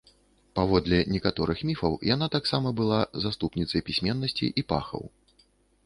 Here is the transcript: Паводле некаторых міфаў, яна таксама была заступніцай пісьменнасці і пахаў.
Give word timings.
Паводле 0.59 0.99
некаторых 1.15 1.61
міфаў, 1.71 1.93
яна 2.15 2.31
таксама 2.39 2.73
была 2.83 2.99
заступніцай 3.29 3.81
пісьменнасці 3.91 4.45
і 4.63 4.69
пахаў. 4.75 5.03